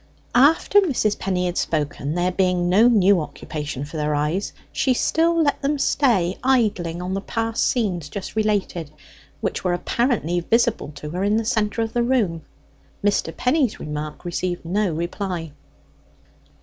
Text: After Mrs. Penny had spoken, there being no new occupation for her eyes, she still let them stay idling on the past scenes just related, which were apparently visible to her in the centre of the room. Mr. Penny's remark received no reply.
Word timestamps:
After 0.33 0.81
Mrs. 0.81 1.19
Penny 1.19 1.45
had 1.45 1.59
spoken, 1.59 2.15
there 2.15 2.31
being 2.31 2.67
no 2.69 2.87
new 2.87 3.21
occupation 3.21 3.85
for 3.85 3.99
her 3.99 4.15
eyes, 4.15 4.51
she 4.73 4.95
still 4.95 5.39
let 5.43 5.61
them 5.61 5.77
stay 5.77 6.39
idling 6.43 7.03
on 7.03 7.13
the 7.13 7.21
past 7.21 7.61
scenes 7.63 8.09
just 8.09 8.35
related, 8.35 8.89
which 9.41 9.63
were 9.63 9.73
apparently 9.75 10.39
visible 10.39 10.91
to 10.95 11.11
her 11.11 11.23
in 11.23 11.37
the 11.37 11.45
centre 11.45 11.83
of 11.83 11.93
the 11.93 12.01
room. 12.01 12.41
Mr. 13.03 13.37
Penny's 13.37 13.79
remark 13.79 14.25
received 14.25 14.65
no 14.65 14.91
reply. 14.91 15.51